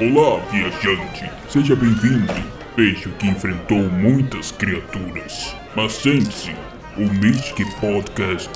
[0.00, 1.30] Olá, viajante.
[1.48, 2.32] Seja bem-vindo.
[2.76, 5.54] Vejo que enfrentou muitas criaturas.
[5.76, 6.50] Mas sente-se,
[6.96, 8.50] o Mystic Podcast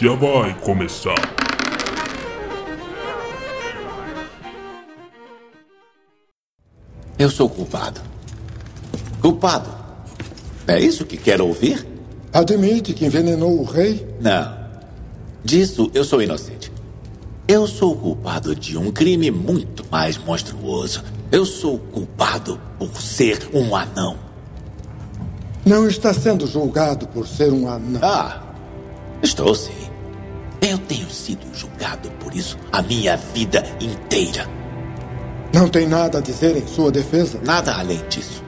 [0.00, 1.14] já vai começar.
[7.18, 8.00] Eu sou culpado.
[9.20, 9.70] Culpado.
[10.66, 11.86] É isso que quer ouvir?
[12.32, 14.06] Admite que envenenou o rei?
[14.20, 14.56] Não.
[15.44, 16.71] Disso eu sou inocente.
[17.48, 21.02] Eu sou culpado de um crime muito mais monstruoso.
[21.30, 24.16] Eu sou culpado por ser um anão.
[25.66, 28.00] Não está sendo julgado por ser um anão.
[28.02, 28.40] Ah,
[29.22, 29.72] estou sim.
[30.60, 34.48] Eu tenho sido julgado por isso a minha vida inteira.
[35.52, 37.40] Não tem nada a dizer em sua defesa?
[37.44, 38.42] Nada além disso.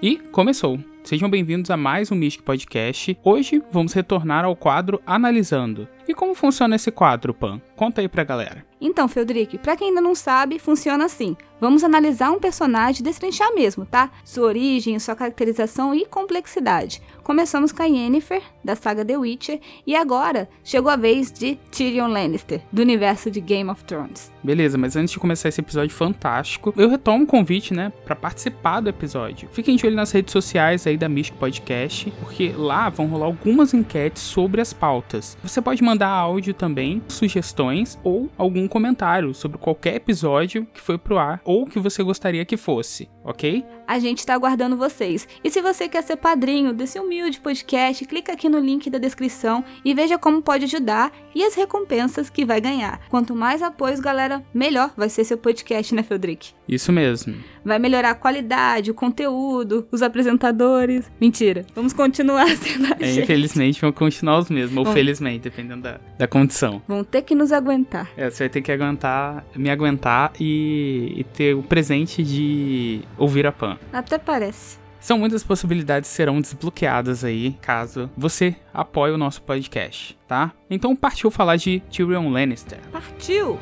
[0.00, 0.78] E começou.
[1.04, 3.18] Sejam bem-vindos a mais um Mystic Podcast.
[3.22, 5.86] Hoje vamos retornar ao quadro Analisando.
[6.06, 7.60] E como funciona esse quadro, Pan?
[7.76, 8.64] Conta aí pra galera.
[8.80, 11.34] Então, Feldrick, pra quem ainda não sabe, funciona assim.
[11.58, 14.10] Vamos analisar um personagem e destrinchar mesmo, tá?
[14.22, 17.00] Sua origem, sua caracterização e complexidade.
[17.22, 22.08] Começamos com a Yennefer, da saga The Witcher, e agora chegou a vez de Tyrion
[22.08, 24.30] Lannister, do universo de Game of Thrones.
[24.42, 28.80] Beleza, mas antes de começar esse episódio fantástico, eu retomo o convite, né, para participar
[28.80, 29.48] do episódio.
[29.52, 33.72] Fiquem de olho nas redes sociais aí da Mystic Podcast, porque lá vão rolar algumas
[33.72, 35.38] enquetes sobre as pautas.
[35.42, 41.18] Você pode mandar áudio também, sugestões ou algum comentário sobre qualquer episódio que foi pro
[41.18, 43.64] ar ou que você gostaria que fosse, ok?
[43.86, 45.28] A gente tá aguardando vocês.
[45.42, 49.64] E se você quer ser padrinho desse humilde podcast, clica aqui no link da descrição
[49.84, 53.00] e veja como pode ajudar e as recompensas que vai ganhar.
[53.08, 56.52] Quanto mais apoios, galera, melhor vai ser seu podcast, né, Feldrick?
[56.68, 57.34] Isso mesmo.
[57.64, 61.10] Vai melhorar a qualidade, o conteúdo, os apresentadores.
[61.20, 61.64] Mentira.
[61.74, 63.22] Vamos continuar sendo a É, gente.
[63.24, 66.82] infelizmente vão continuar os mesmos, ou felizmente, dependendo da, da condição.
[66.86, 68.10] Vão ter que nos aguentar.
[68.16, 73.46] É, você vai ter que aguentar, me aguentar e, e ter o presente de ouvir
[73.46, 73.78] a Pan.
[73.92, 74.78] Até parece.
[75.00, 80.50] São muitas possibilidades que serão desbloqueadas aí, caso você apoie o nosso podcast, tá?
[80.70, 82.78] Então partiu falar de Tyrion Lannister.
[82.90, 83.58] Partiu!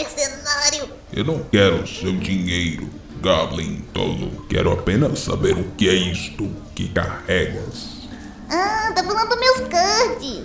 [0.00, 0.88] Mercenário!
[1.12, 2.88] Eu não quero seu dinheiro,
[3.20, 4.46] Goblin tolo.
[4.48, 8.00] Quero apenas saber o que é isto que carregas.
[8.50, 10.44] Ah, tá falando meus cards!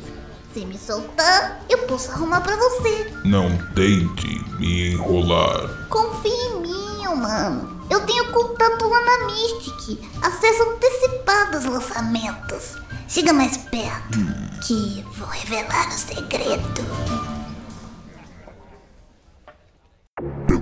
[0.53, 3.11] Se me soltar, eu posso arrumar pra você.
[3.25, 4.27] Não tente
[4.57, 5.87] me enrolar.
[5.89, 7.85] Confia em mim, mano.
[7.89, 9.99] Eu tenho contato lá na Mystic.
[10.21, 12.77] Acesso antecipado aos lançamentos.
[13.07, 14.17] Chega mais perto,
[14.65, 17.34] que vou revelar o segredo.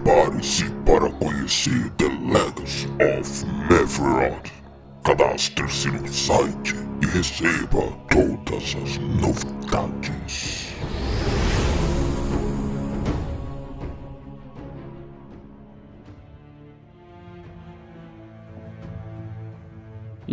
[0.04, 4.52] Prepare-se para conhecer The Legacy of Neverod.
[5.02, 10.43] Cadastre-se no site e receba todas as novidades.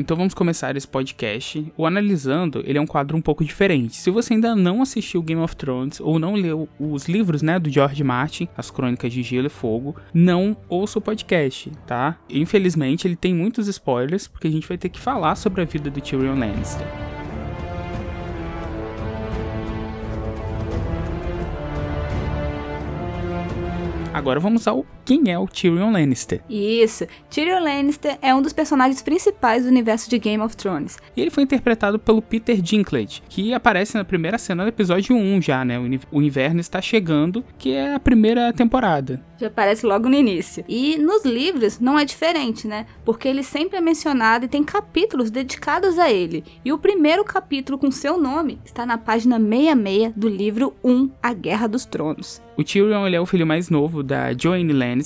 [0.00, 1.70] Então vamos começar esse podcast.
[1.76, 3.96] O Analisando, ele é um quadro um pouco diferente.
[3.96, 7.68] Se você ainda não assistiu Game of Thrones ou não leu os livros, né, do
[7.68, 12.18] George Martin, As Crônicas de Gelo e Fogo, não ouça o podcast, tá?
[12.30, 15.90] Infelizmente, ele tem muitos spoilers, porque a gente vai ter que falar sobre a vida
[15.90, 16.86] do Tyrion Lannister.
[24.14, 26.40] Agora vamos ao quem é o Tyrion Lannister.
[26.48, 27.04] Isso.
[27.28, 30.98] Tyrion Lannister é um dos personagens principais do universo de Game of Thrones.
[31.16, 35.42] E ele foi interpretado pelo Peter Dinklage, que aparece na primeira cena do episódio 1
[35.42, 35.80] já, né?
[36.12, 39.20] O inverno está chegando, que é a primeira temporada.
[39.36, 40.64] Já aparece logo no início.
[40.68, 42.86] E nos livros não é diferente, né?
[43.04, 46.44] Porque ele sempre é mencionado e tem capítulos dedicados a ele.
[46.64, 51.32] E o primeiro capítulo com seu nome está na página 66 do livro 1, A
[51.32, 52.40] Guerra dos Tronos.
[52.56, 54.99] O Tyrion ele é o filho mais novo da Joanne Lannister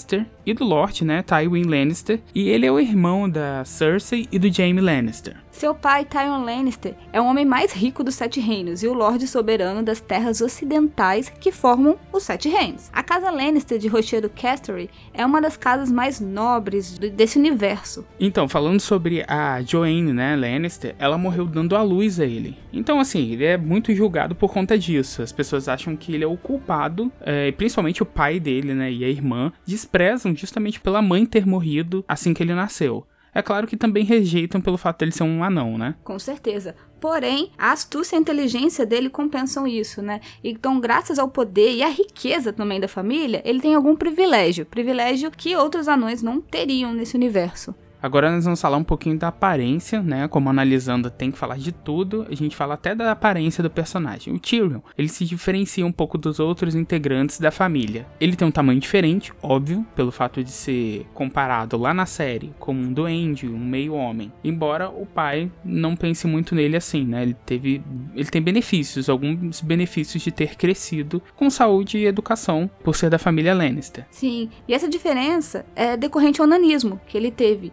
[0.44, 4.52] e do Lord, né, Tywin Lannister, e ele é o irmão da Cersei e do
[4.52, 5.44] Jaime Lannister.
[5.55, 9.29] Seu pai, Tywin Lannister, é o homem mais rico dos Sete Reinos e o Lorde
[9.29, 12.91] Soberano das terras ocidentais que formam os Sete Reinos.
[12.93, 18.05] A casa Lannister de Rochedo Casterly é uma das casas mais nobres desse universo.
[18.19, 22.59] Então, falando sobre a Joanne, né, Lannister, ela morreu dando a luz a ele.
[22.73, 25.23] Então, assim, ele é muito julgado por conta disso.
[25.23, 29.05] As pessoas acham que ele é o culpado, é, principalmente o pai dele, né, e
[29.05, 33.06] a irmã, desprezam justamente pela mãe ter morrido assim que ele nasceu.
[33.34, 35.96] É claro que também rejeitam pelo fato dele ser um anão, né?
[36.04, 36.76] Com certeza.
[37.00, 40.20] Porém, a astúcia e a inteligência dele compensam isso, né?
[40.42, 44.64] Então, graças ao poder e à riqueza também da família, ele tem algum privilégio.
[44.64, 47.75] Privilégio que outros anões não teriam nesse universo.
[48.05, 50.29] Agora nós vamos falar um pouquinho da aparência, né?
[50.29, 54.31] Como analisando tem que falar de tudo, a gente fala até da aparência do personagem.
[54.31, 58.06] O Tyrion, ele se diferencia um pouco dos outros integrantes da família.
[58.21, 62.79] Ele tem um tamanho diferente, óbvio, pelo fato de ser comparado lá na série como
[62.79, 64.31] um duende, um meio-homem.
[64.45, 67.23] Embora o pai não pense muito nele assim, né?
[67.23, 67.83] Ele teve,
[68.15, 73.19] ele tem benefícios, alguns benefícios de ter crescido com saúde e educação por ser da
[73.19, 74.05] família Lannister.
[74.11, 77.73] Sim, e essa diferença é decorrente ao nanismo que ele teve.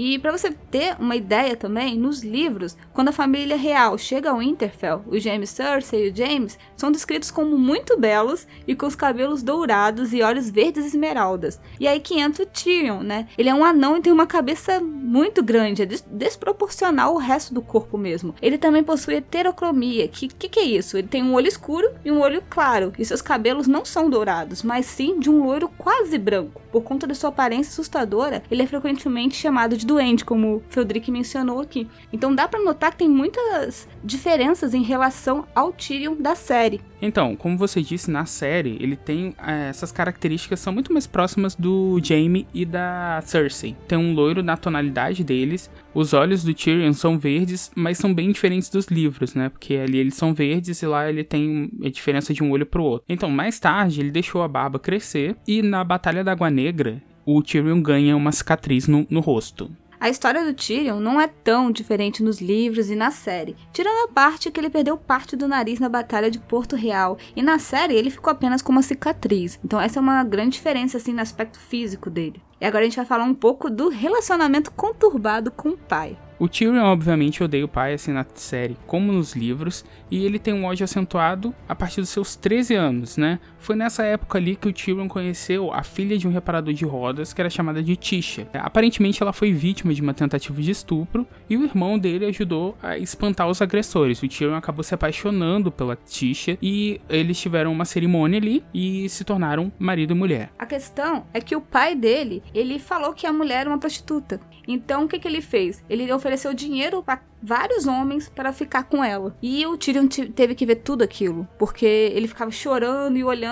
[0.00, 4.38] E para você ter uma ideia também, nos livros, quando a família real chega ao
[4.38, 8.94] Winterfell, o James Cersei e o James são descritos como muito belos e com os
[8.94, 11.60] cabelos dourados e olhos verdes esmeraldas.
[11.80, 13.26] E aí que entra o Tyrion, né?
[13.36, 17.52] Ele é um anão e tem uma cabeça muito grande, é des desproporcional ao resto
[17.52, 18.36] do corpo mesmo.
[18.40, 20.06] Ele também possui heterocromia.
[20.06, 20.96] Que que, que é isso?
[20.96, 24.62] Ele tem um olho escuro e um olho claro, e seus cabelos não são dourados,
[24.62, 26.62] mas sim de um loiro quase branco.
[26.70, 31.10] Por conta de sua aparência assustadora, ele é frequentemente chamado de doente, como o Feldrick
[31.10, 31.88] mencionou aqui.
[32.12, 36.80] Então dá para notar que tem muitas diferenças em relação ao Tyrion da série.
[37.00, 41.54] Então, como você disse, na série, ele tem é, essas características são muito mais próximas
[41.54, 43.76] do Jaime e da Cersei.
[43.86, 48.30] Tem um loiro na tonalidade deles, os olhos do Tyrion são verdes, mas são bem
[48.30, 49.48] diferentes dos livros, né?
[49.48, 52.84] Porque ali eles são verdes e lá ele tem a diferença de um olho pro
[52.84, 53.04] outro.
[53.08, 57.42] Então, mais tarde, ele deixou a barba crescer e na Batalha da Água Negra, o
[57.42, 59.70] Tyrion ganha uma cicatriz no, no rosto.
[60.00, 64.12] A história do Tyrion não é tão diferente nos livros e na série, tirando a
[64.14, 67.94] parte que ele perdeu parte do nariz na Batalha de Porto Real, e na série
[67.94, 69.60] ele ficou apenas com uma cicatriz.
[69.62, 72.40] Então essa é uma grande diferença assim no aspecto físico dele.
[72.58, 76.16] E agora a gente vai falar um pouco do relacionamento conturbado com o pai.
[76.38, 80.54] O Tyrion, obviamente, odeia o pai, assim na série como nos livros, e ele tem
[80.54, 83.40] um ódio acentuado a partir dos seus 13 anos, né?
[83.58, 87.32] Foi nessa época ali que o Tyrion conheceu a filha de um reparador de rodas,
[87.32, 88.48] que era chamada de Tisha.
[88.54, 92.96] Aparentemente, ela foi vítima de uma tentativa de estupro, e o irmão dele ajudou a
[92.96, 94.22] espantar os agressores.
[94.22, 99.24] O Tyrion acabou se apaixonando pela Tisha, e eles tiveram uma cerimônia ali e se
[99.24, 100.50] tornaram marido e mulher.
[100.58, 104.40] A questão é que o pai dele, ele falou que a mulher era uma prostituta.
[104.66, 105.82] Então, o que, que ele fez?
[105.88, 109.34] Ele ofereceu dinheiro para vários homens para ficar com ela.
[109.42, 113.47] E o Tyrion teve que ver tudo aquilo, porque ele ficava chorando e olhando,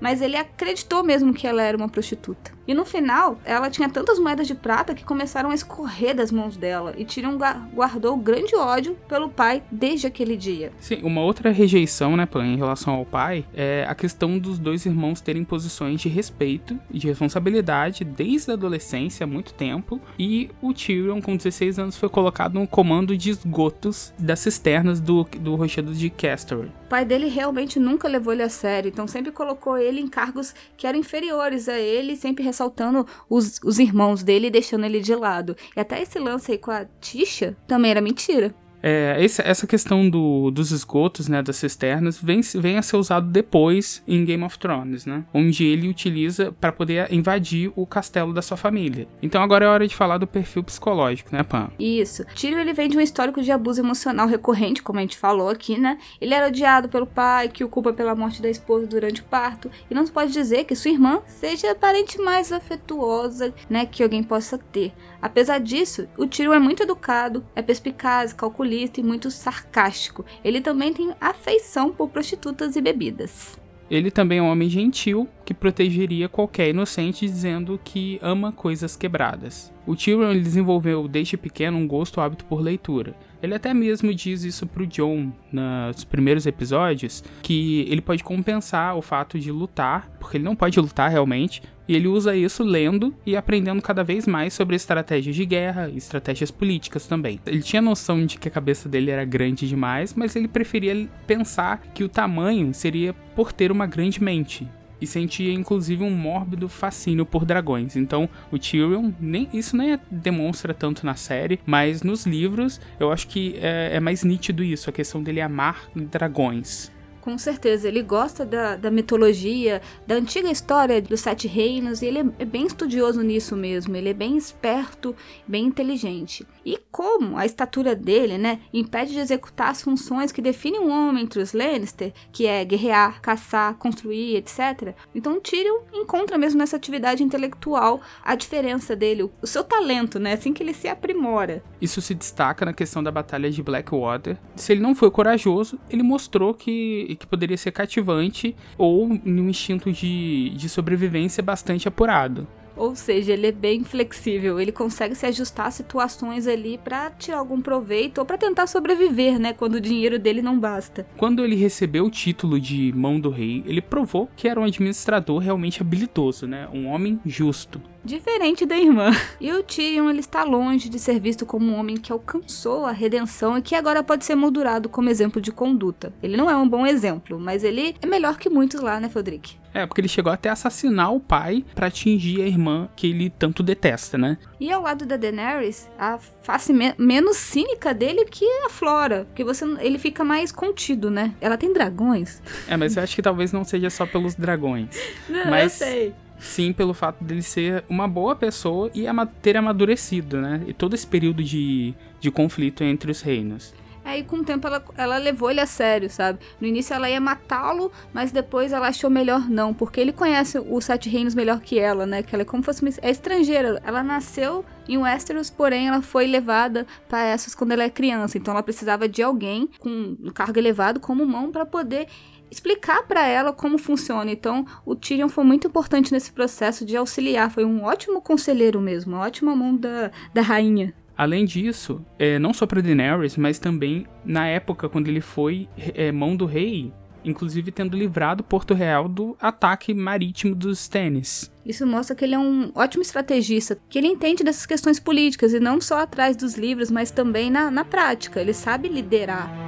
[0.00, 2.58] mas ele acreditou mesmo que ela era uma prostituta.
[2.68, 6.54] E no final, ela tinha tantas moedas de prata que começaram a escorrer das mãos
[6.54, 7.38] dela, e Tyrion
[7.72, 10.70] guardou grande ódio pelo pai desde aquele dia.
[10.78, 14.84] Sim, uma outra rejeição, né, Pan, em relação ao pai, é a questão dos dois
[14.84, 20.50] irmãos terem posições de respeito e de responsabilidade desde a adolescência há muito tempo, e
[20.60, 25.56] o Tyrion, com 16 anos, foi colocado no comando de esgotos das cisternas do, do
[25.56, 26.66] rochedo de Castor.
[26.84, 30.52] O pai dele realmente nunca levou ele a sério, então sempre colocou ele em cargos
[30.76, 35.14] que eram inferiores a ele, sempre ressaltando os, os irmãos dele e deixando ele de
[35.14, 35.56] lado.
[35.76, 38.52] E até esse lance aí com a Tisha também era mentira.
[38.82, 43.26] É, esse, essa questão do, dos esgotos, né, das cisternas, vem, vem a ser usado
[43.26, 45.24] depois em Game of Thrones, né?
[45.32, 49.08] Onde ele utiliza para poder invadir o castelo da sua família.
[49.22, 51.70] Então agora é hora de falar do perfil psicológico, né, Pam?
[51.78, 52.24] Isso.
[52.34, 55.78] Tyrion, ele vem de um histórico de abuso emocional recorrente, como a gente falou aqui,
[55.78, 55.98] né?
[56.20, 59.70] Ele era odiado pelo pai, que o culpa pela morte da esposa durante o parto,
[59.90, 64.02] e não se pode dizer que sua irmã seja a parente mais afetuosa, né, que
[64.02, 64.92] alguém possa ter.
[65.20, 68.32] Apesar disso, o Tyrion é muito educado, é perspicaz,
[68.68, 70.24] calculista e muito sarcástico.
[70.44, 73.58] Ele também tem afeição por prostitutas e bebidas.
[73.90, 79.72] Ele também é um homem gentil que protegeria qualquer inocente dizendo que ama coisas quebradas.
[79.86, 83.14] O Tyrion desenvolveu desde pequeno um gosto hábito por leitura.
[83.42, 89.00] Ele até mesmo diz isso pro John nos primeiros episódios, que ele pode compensar o
[89.00, 93.34] fato de lutar, porque ele não pode lutar realmente, e ele usa isso lendo e
[93.34, 97.40] aprendendo cada vez mais sobre estratégias de guerra e estratégias políticas também.
[97.46, 101.80] Ele tinha noção de que a cabeça dele era grande demais, mas ele preferia pensar
[101.94, 104.68] que o tamanho seria por ter uma grande mente.
[105.00, 107.96] E sentia inclusive um mórbido fascínio por dragões.
[107.96, 113.12] Então, o Tyrion nem isso nem é, demonstra tanto na série, mas nos livros eu
[113.12, 116.90] acho que é, é mais nítido isso, a questão dele amar dragões.
[117.28, 122.20] Com certeza, ele gosta da, da mitologia, da antiga história dos Sete Reinos, e ele
[122.20, 123.94] é, é bem estudioso nisso mesmo.
[123.94, 125.14] Ele é bem esperto,
[125.46, 126.46] bem inteligente.
[126.64, 131.24] E como a estatura dele, né, impede de executar as funções que definem um homem
[131.24, 134.94] entre os Lannister, que é guerrear, caçar, construir, etc.
[135.14, 140.54] Então Tyrion encontra mesmo nessa atividade intelectual a diferença dele, o seu talento, né, assim
[140.54, 141.62] que ele se aprimora.
[141.80, 144.38] Isso se destaca na questão da batalha de Blackwater.
[144.56, 149.92] Se ele não foi corajoso, ele mostrou que que poderia ser cativante ou um instinto
[149.92, 152.46] de, de sobrevivência bastante apurado.
[152.78, 157.38] Ou seja, ele é bem flexível, ele consegue se ajustar a situações ali para tirar
[157.38, 161.06] algum proveito ou para tentar sobreviver, né, quando o dinheiro dele não basta.
[161.16, 165.38] Quando ele recebeu o título de mão do rei, ele provou que era um administrador
[165.38, 169.10] realmente habilidoso, né, um homem justo diferente da irmã.
[169.40, 172.90] E o Tyrion ele está longe de ser visto como um homem que alcançou a
[172.90, 176.12] redenção e que agora pode ser moldurado como exemplo de conduta.
[176.22, 179.56] Ele não é um bom exemplo, mas ele é melhor que muitos lá, né, Fodrick?
[179.78, 183.30] É, porque ele chegou até a assassinar o pai para atingir a irmã que ele
[183.30, 184.36] tanto detesta, né?
[184.58, 189.44] E ao lado da Daenerys, a face me menos cínica dele que a Flora, porque
[189.44, 191.32] você ele fica mais contido, né?
[191.40, 192.42] Ela tem dragões.
[192.66, 194.88] É, mas eu acho que talvez não seja só pelos dragões.
[195.30, 195.80] não, mas...
[195.80, 199.06] eu sei sim pelo fato dele ser uma boa pessoa e
[199.42, 200.62] ter amadurecido, né?
[200.66, 203.74] E todo esse período de, de conflito entre os reinos.
[204.08, 206.38] Aí com o tempo ela, ela levou ele a sério, sabe?
[206.58, 210.86] No início ela ia matá-lo, mas depois ela achou melhor não, porque ele conhece os
[210.86, 212.22] Sete Reinos melhor que ela, né?
[212.22, 213.82] Que ela é como fosse uma, é estrangeira.
[213.84, 218.38] Ela nasceu em Westeros, porém ela foi levada para essas quando ela é criança.
[218.38, 222.08] Então ela precisava de alguém com um cargo elevado como mão para poder
[222.50, 224.30] explicar para ela como funciona.
[224.30, 227.50] Então, o Tyrion foi muito importante nesse processo de auxiliar.
[227.50, 230.94] Foi um ótimo conselheiro mesmo, uma ótima mão da, da rainha.
[231.18, 236.12] Além disso, é, não só para Daenerys, mas também na época quando ele foi é,
[236.12, 236.92] mão do rei,
[237.24, 241.52] inclusive tendo livrado Porto Real do ataque marítimo dos Stannis.
[241.66, 245.58] Isso mostra que ele é um ótimo estrategista, que ele entende dessas questões políticas e
[245.58, 248.40] não só atrás dos livros, mas também na, na prática.
[248.40, 249.67] Ele sabe liderar.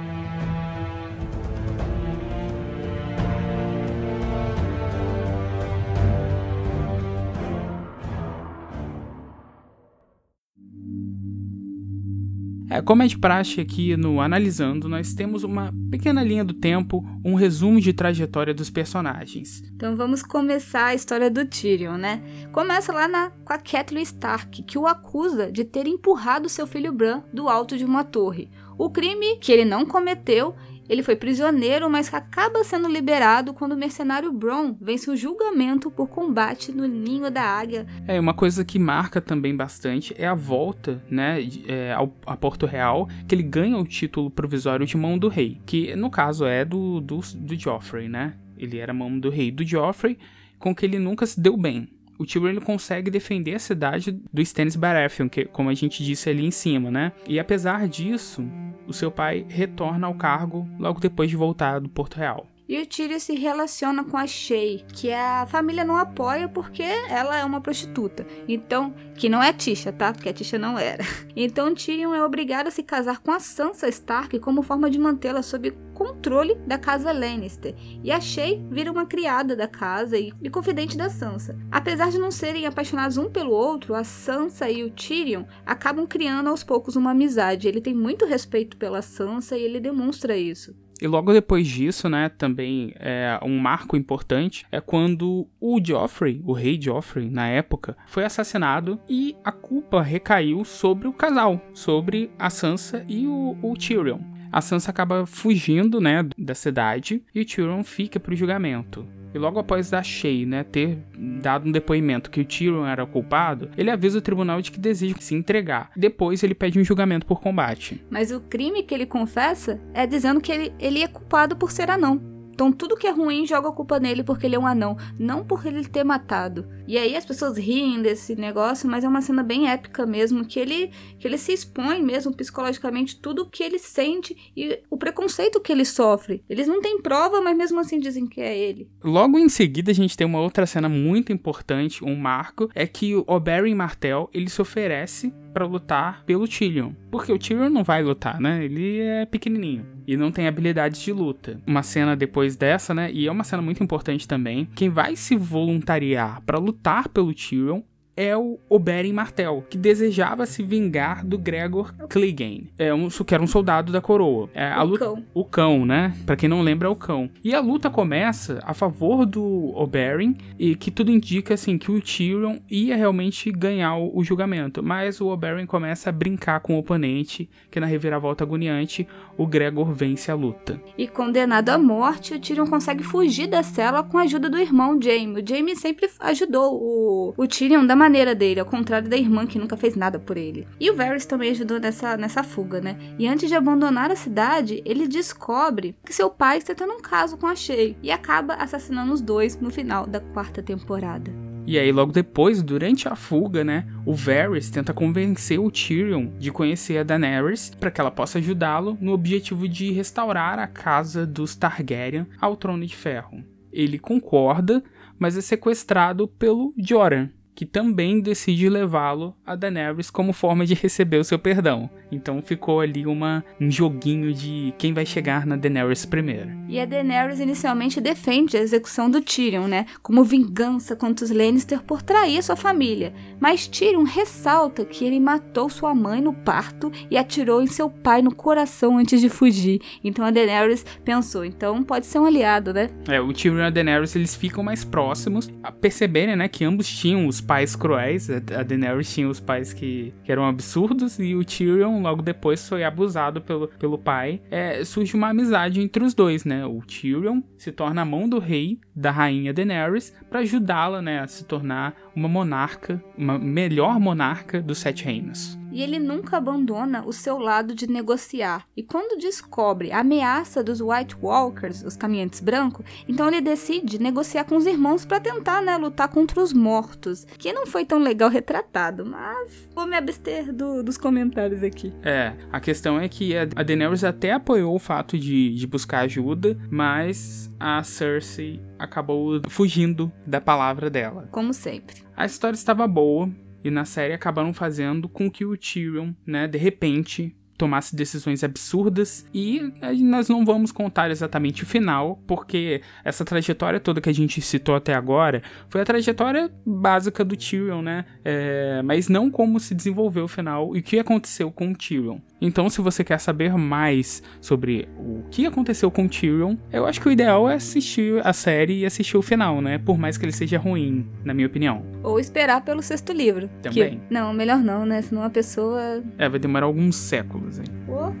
[12.71, 17.03] É, como é de praxe aqui no Analisando, nós temos uma pequena linha do tempo,
[17.21, 19.61] um resumo de trajetória dos personagens.
[19.75, 22.23] Então vamos começar a história do Tyrion, né?
[22.53, 26.93] Começa lá na, com a Catelyn Stark, que o acusa de ter empurrado seu filho
[26.93, 28.49] Bran do alto de uma torre.
[28.77, 30.55] O crime que ele não cometeu
[30.89, 36.07] ele foi prisioneiro, mas acaba sendo liberado quando o mercenário Bron vence o julgamento por
[36.07, 37.85] combate no ninho da águia.
[38.07, 42.65] É, uma coisa que marca também bastante é a volta, né, é, ao, a Porto
[42.65, 46.65] Real, que ele ganha o título provisório de mão do rei, que no caso é
[46.65, 48.35] do, do, do Joffrey, né?
[48.57, 50.17] Ele era mão do rei do Joffrey,
[50.59, 51.89] com que ele nunca se deu bem
[52.21, 56.29] o Tyrion ele consegue defender a cidade do Stannis Baratheon, que como a gente disse
[56.29, 57.11] ali em cima, né?
[57.27, 58.43] E apesar disso,
[58.87, 62.45] o seu pai retorna ao cargo logo depois de voltar do Porto Real.
[62.69, 67.37] E o Tyrion se relaciona com a Shay, que a família não apoia porque ela
[67.37, 68.25] é uma prostituta.
[68.47, 70.13] Então, que não é Tisha, tá?
[70.13, 71.03] Porque a Tisha não era.
[71.35, 75.41] Então Tyrion é obrigado a se casar com a Sansa Stark como forma de mantê-la
[75.41, 77.75] sob controle da casa Lannister.
[78.03, 81.55] E a Shay vira uma criada da casa e, e confidente da Sansa.
[81.71, 86.49] Apesar de não serem apaixonados um pelo outro, a Sansa e o Tyrion acabam criando
[86.49, 87.67] aos poucos uma amizade.
[87.67, 90.75] Ele tem muito respeito pela Sansa e ele demonstra isso.
[90.99, 96.53] E logo depois disso, né, também é um marco importante é quando o Joffrey, o
[96.53, 102.51] rei Joffrey, na época, foi assassinado e a culpa recaiu sobre o casal, sobre a
[102.51, 104.19] Sansa e o, o Tyrion.
[104.51, 109.07] A Sansa acaba fugindo, né, da cidade e o Tyrion fica para o julgamento.
[109.33, 110.99] E logo após a Shay, né, ter
[111.41, 115.15] dado um depoimento que o Tyrion era culpado, ele avisa o tribunal de que deseja
[115.19, 115.91] se entregar.
[115.95, 118.03] Depois ele pede um julgamento por combate.
[118.09, 121.89] Mas o crime que ele confessa é dizendo que ele, ele é culpado por ser
[121.89, 122.30] anão.
[122.61, 125.43] Então tudo que é ruim joga a culpa nele porque ele é um anão, não
[125.43, 126.67] por ele ter matado.
[126.87, 130.59] E aí as pessoas riem desse negócio, mas é uma cena bem épica mesmo, que
[130.59, 135.59] ele que ele se expõe mesmo psicologicamente tudo o que ele sente e o preconceito
[135.59, 136.43] que ele sofre.
[136.47, 138.87] Eles não têm prova, mas mesmo assim dizem que é ele.
[139.03, 143.15] Logo em seguida a gente tem uma outra cena muito importante, um marco, é que
[143.15, 146.91] o Oberyn Martell, ele se oferece para lutar pelo Tyrion.
[147.09, 148.63] Porque o Tyrion não vai lutar, né?
[148.63, 149.85] Ele é pequenininho.
[150.07, 151.61] e não tem habilidades de luta.
[151.65, 153.09] Uma cena depois dessa, né?
[153.13, 154.67] E é uma cena muito importante também.
[154.75, 157.81] Quem vai se voluntariar para lutar pelo Tyrion
[158.15, 163.41] é o Oberyn Martell, que desejava se vingar do Gregor Clegane, é um, que era
[163.41, 164.49] um soldado da coroa.
[164.53, 165.23] É, a O luta, cão.
[165.33, 166.13] o cão, né?
[166.25, 167.29] Pra quem não lembra, é o cão.
[167.43, 172.01] E a luta começa a favor do Oberyn, e que tudo indica, assim, que o
[172.01, 174.83] Tyrion ia realmente ganhar o, o julgamento.
[174.83, 179.91] Mas o Oberyn começa a brincar com o oponente, que na reviravolta agoniante, o Gregor
[179.91, 180.81] vence a luta.
[180.97, 185.01] E condenado à morte, o Tyrion consegue fugir da cela com a ajuda do irmão
[185.01, 185.41] Jaime.
[185.41, 189.59] O Jaime sempre ajudou o, o Tyrion da maneira dele, ao contrário da irmã que
[189.59, 190.67] nunca fez nada por ele.
[190.79, 192.97] E o Varys também ajudou nessa, nessa fuga, né?
[193.19, 197.37] E antes de abandonar a cidade, ele descobre que seu pai está tendo um caso
[197.37, 201.31] com a Shay e acaba assassinando os dois no final da quarta temporada.
[201.67, 206.51] E aí, logo depois, durante a fuga, né, o Varys tenta convencer o Tyrion de
[206.51, 211.55] conhecer a Daenerys para que ela possa ajudá-lo no objetivo de restaurar a casa dos
[211.55, 213.43] Targaryen ao Trono de Ferro.
[213.71, 214.83] Ele concorda,
[215.19, 221.17] mas é sequestrado pelo Joran, que também decide levá-lo a Daenerys como forma de receber
[221.17, 221.89] o seu perdão.
[222.11, 226.49] Então ficou ali uma, um joguinho de quem vai chegar na Daenerys primeiro.
[226.67, 231.81] E a Daenerys inicialmente defende a execução do Tyrion, né, como vingança contra os Lannister
[231.83, 233.13] por trair sua família.
[233.39, 238.21] Mas Tyrion ressalta que ele matou sua mãe no parto e atirou em seu pai
[238.21, 239.81] no coração antes de fugir.
[240.03, 242.89] Então a Daenerys pensou, então pode ser um aliado, né?
[243.07, 246.87] É, o Tyrion e a Daenerys eles ficam mais próximos, a perceberem, né, que ambos
[246.87, 248.29] tinham os pais cruéis.
[248.29, 252.83] A Daenerys tinha os pais que, que eram absurdos e o Tyrion logo depois foi
[252.83, 254.41] abusado pelo, pelo pai.
[254.49, 256.65] É, surge uma amizade entre os dois, né?
[256.65, 261.27] O Tyrion se torna a mão do rei da rainha Daenerys para ajudá-la, né, a
[261.27, 265.57] se tornar uma monarca, uma melhor monarca dos Sete Reinos.
[265.71, 268.65] E ele nunca abandona o seu lado de negociar.
[268.75, 274.43] E quando descobre a ameaça dos White Walkers, os caminhantes brancos, então ele decide negociar
[274.43, 277.23] com os irmãos para tentar, né, lutar contra os mortos.
[277.37, 281.93] Que não foi tão legal retratado, mas vou me abster do- dos comentários aqui.
[282.03, 286.57] É, a questão é que a Daenerys até apoiou o fato de, de buscar ajuda,
[286.69, 291.27] mas a Cersei acabou fugindo da palavra dela.
[291.31, 292.01] Como sempre.
[292.17, 293.29] A história estava boa
[293.63, 299.23] e na série acabaram fazendo com que o Tyrion, né, de repente tomasse decisões absurdas
[299.31, 304.13] e eh, nós não vamos contar exatamente o final, porque essa trajetória toda que a
[304.13, 308.05] gente citou até agora foi a trajetória básica do Tyrion, né?
[308.25, 312.17] É, mas não como se desenvolveu o final e o que aconteceu com o Tyrion.
[312.41, 317.07] Então, se você quer saber mais sobre o que aconteceu com Tyrion, eu acho que
[317.07, 319.77] o ideal é assistir a série e assistir o final, né?
[319.77, 321.83] Por mais que ele seja ruim, na minha opinião.
[322.01, 323.47] Ou esperar pelo sexto livro.
[323.61, 323.99] Também.
[323.99, 325.01] Que- não, melhor não, né?
[325.03, 326.03] Senão a pessoa.
[326.17, 327.65] É, vai demorar alguns séculos, hein?
[327.85, 328.11] Pô.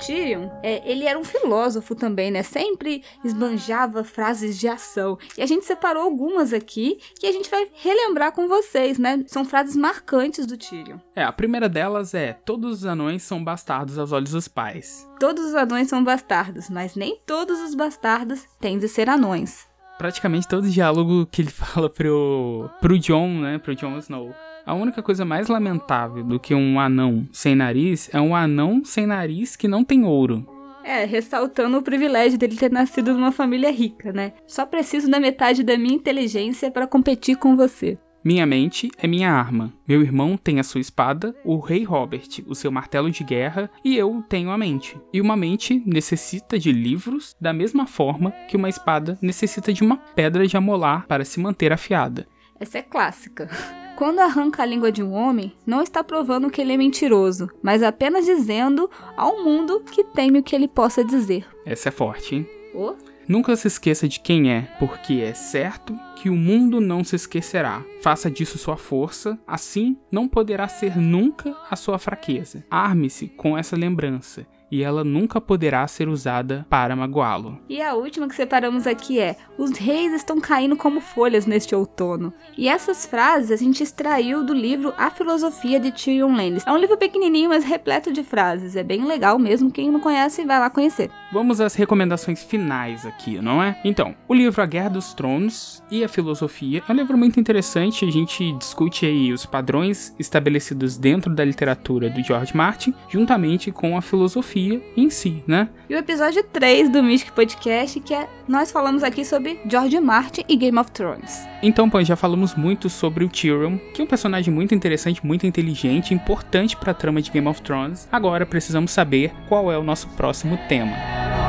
[0.00, 2.42] Tyrion, é, ele era um filósofo também, né?
[2.42, 5.18] Sempre esbanjava frases de ação.
[5.36, 9.22] E a gente separou algumas aqui que a gente vai relembrar com vocês, né?
[9.26, 10.98] São frases marcantes do Tyrion.
[11.14, 15.08] É, a primeira delas é: todos os anões são bastardos aos olhos dos pais.
[15.18, 19.69] Todos os anões são bastardos, mas nem todos os bastardos têm de ser anões.
[20.00, 23.58] Praticamente todo o diálogo que ele fala pro, pro Jon, né?
[23.58, 24.34] Pro Jon Snow.
[24.64, 29.06] A única coisa mais lamentável do que um anão sem nariz é um anão sem
[29.06, 30.46] nariz que não tem ouro.
[30.82, 34.32] É, ressaltando o privilégio dele ter nascido numa família rica, né?
[34.46, 37.98] Só preciso da metade da minha inteligência para competir com você.
[38.22, 39.72] Minha mente é minha arma.
[39.88, 43.96] Meu irmão tem a sua espada, o rei Robert, o seu martelo de guerra, e
[43.96, 45.00] eu tenho a mente.
[45.10, 49.96] E uma mente necessita de livros da mesma forma que uma espada necessita de uma
[49.96, 52.28] pedra de amolar para se manter afiada.
[52.58, 53.48] Essa é clássica.
[53.96, 57.82] Quando arranca a língua de um homem, não está provando que ele é mentiroso, mas
[57.82, 61.46] apenas dizendo ao mundo que teme o que ele possa dizer.
[61.64, 62.46] Essa é forte, hein?
[62.74, 62.94] Oh,
[63.30, 67.80] Nunca se esqueça de quem é, porque é certo que o mundo não se esquecerá.
[68.02, 72.64] Faça disso sua força, assim não poderá ser nunca a sua fraqueza.
[72.68, 74.44] Arme-se com essa lembrança.
[74.70, 77.58] E ela nunca poderá ser usada para magoá-lo.
[77.68, 82.32] E a última que separamos aqui é: Os reis estão caindo como folhas neste outono.
[82.56, 86.72] E essas frases a gente extraiu do livro A Filosofia de Tyrion Lannister.
[86.72, 88.76] É um livro pequenininho, mas repleto de frases.
[88.76, 89.70] É bem legal mesmo.
[89.72, 91.10] Quem não conhece, vai lá conhecer.
[91.32, 93.80] Vamos às recomendações finais aqui, não é?
[93.84, 98.04] Então, o livro A Guerra dos Tronos e a Filosofia é um livro muito interessante.
[98.04, 103.96] A gente discute aí os padrões estabelecidos dentro da literatura do George Martin, juntamente com
[103.96, 104.59] a filosofia
[104.96, 105.68] em si, né?
[105.88, 110.44] E o episódio 3 do Mystic Podcast, que é nós falamos aqui sobre George Martin
[110.48, 111.46] e Game of Thrones.
[111.62, 115.46] Então, pô, já falamos muito sobre o Tyrion, que é um personagem muito interessante, muito
[115.46, 118.08] inteligente, importante para a trama de Game of Thrones.
[118.10, 121.39] Agora precisamos saber qual é o nosso próximo tema.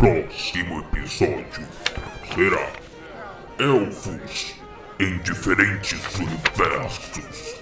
[0.00, 1.68] Próximo episódio
[2.34, 2.72] será
[3.58, 4.54] Elfos
[4.98, 7.60] em diferentes universos.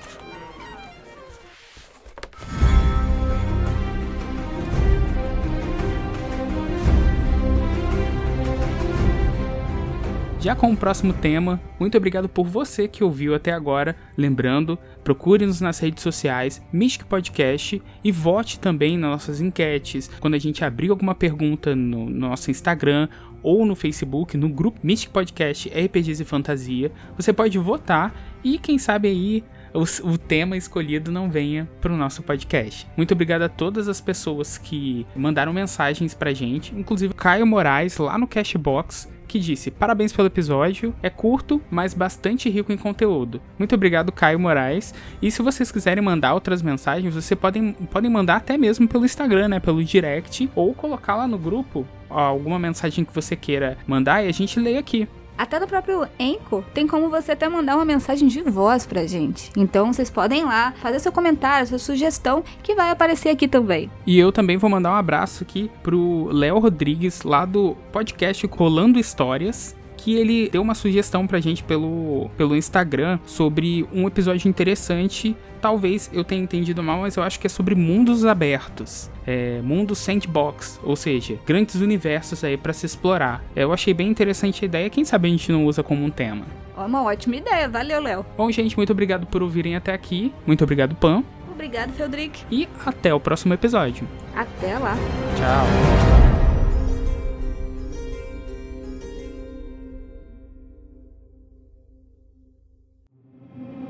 [10.40, 13.96] Já com o próximo tema, muito obrigado por você que ouviu até agora.
[14.16, 20.08] Lembrando, procure-nos nas redes sociais, Mystic Podcast, e vote também nas nossas enquetes.
[20.20, 23.08] Quando a gente abrir alguma pergunta no nosso Instagram
[23.42, 28.78] ou no Facebook, no grupo Mystic Podcast RPGs e Fantasia, você pode votar e quem
[28.78, 32.86] sabe aí o, tema escolhido não venha para o nosso podcast.
[32.96, 38.16] Muito obrigado a todas as pessoas que mandaram mensagens pra gente, inclusive Caio Moraes lá
[38.16, 43.40] no Cashbox, que disse: Parabéns pelo episódio, é curto, mas bastante rico em conteúdo.
[43.58, 44.94] Muito obrigado, Caio Moraes.
[45.22, 49.48] E se vocês quiserem mandar outras mensagens, vocês podem, podem mandar até mesmo pelo Instagram,
[49.48, 49.60] né?
[49.60, 54.32] Pelo direct, ou colocar lá no grupo alguma mensagem que você queira mandar e a
[54.32, 55.06] gente lê aqui.
[55.38, 59.52] Até no próprio Anchor, tem como você até mandar uma mensagem de voz pra gente.
[59.56, 63.88] Então vocês podem ir lá fazer seu comentário, sua sugestão, que vai aparecer aqui também.
[64.04, 68.98] E eu também vou mandar um abraço aqui pro Léo Rodrigues, lá do podcast Rolando
[68.98, 75.36] Histórias que ele deu uma sugestão pra gente pelo, pelo Instagram sobre um episódio interessante.
[75.60, 79.10] Talvez eu tenha entendido mal, mas eu acho que é sobre mundos abertos.
[79.26, 83.44] É, mundo sandbox, ou seja, grandes universos aí para se explorar.
[83.54, 86.46] Eu achei bem interessante a ideia, quem sabe a gente não usa como um tema.
[86.76, 88.24] Uma ótima ideia, valeu, Léo.
[88.36, 90.32] Bom, gente, muito obrigado por ouvirem até aqui.
[90.46, 91.24] Muito obrigado, Pan.
[91.50, 92.44] Obrigado, Feldrick.
[92.52, 94.06] E até o próximo episódio.
[94.32, 94.94] Até lá.
[95.36, 96.27] Tchau.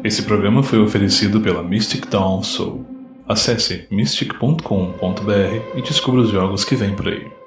[0.05, 2.87] Esse programa foi oferecido pela Mystic Dawn Soul.
[3.27, 4.63] Acesse mystic.com.br
[5.77, 7.38] e descubra os jogos que vêm por aí.